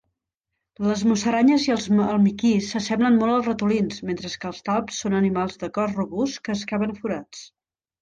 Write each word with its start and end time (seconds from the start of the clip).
Les 0.91 1.03
musaranyes 1.09 1.67
i 1.67 1.73
els 1.73 1.85
almiquís 2.05 2.71
s'assemblen 2.73 3.21
molt 3.21 3.35
als 3.35 3.51
ratolins, 3.51 4.03
mentre 4.11 4.35
que 4.41 4.53
els 4.53 4.65
talps 4.73 5.05
són 5.07 5.21
animals 5.23 5.65
de 5.67 5.73
cos 5.81 5.97
robust 6.03 6.45
que 6.51 6.59
excaven 6.61 7.01
forats. 7.07 7.51